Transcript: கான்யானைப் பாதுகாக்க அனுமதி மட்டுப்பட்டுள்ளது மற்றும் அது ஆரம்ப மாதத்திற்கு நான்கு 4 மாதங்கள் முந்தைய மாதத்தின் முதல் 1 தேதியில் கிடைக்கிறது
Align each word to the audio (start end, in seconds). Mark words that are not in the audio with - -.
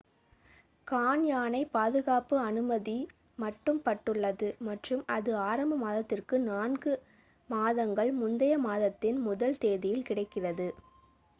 கான்யானைப் 0.87 1.71
பாதுகாக்க 1.73 2.37
அனுமதி 2.43 2.95
மட்டுப்பட்டுள்ளது 3.39 4.47
மற்றும் 4.67 5.03
அது 5.15 5.33
ஆரம்ப 5.43 5.77
மாதத்திற்கு 5.83 6.37
நான்கு 6.45 6.93
4 7.25 7.43
மாதங்கள் 7.49 8.11
முந்தைய 8.19 8.55
மாதத்தின் 8.65 9.19
முதல் 9.27 9.55
1 9.55 9.63
தேதியில் 9.67 10.07
கிடைக்கிறது 10.09 10.67